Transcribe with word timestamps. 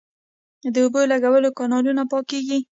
د 0.73 0.75
اوبو 0.85 1.01
لګولو 1.11 1.49
کانالونه 1.57 2.03
پاکیږي 2.11 2.59